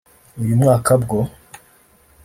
[0.41, 1.19] uyu mwaka bwo